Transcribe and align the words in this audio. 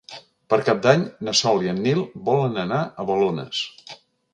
Per 0.53 0.57
Cap 0.69 0.79
d'Any 0.85 1.03
na 1.29 1.35
Sol 1.41 1.63
i 1.67 1.71
en 1.75 1.85
Nil 1.85 2.03
volen 2.31 2.61
anar 2.67 2.85
a 3.05 3.11
Balones. 3.13 3.67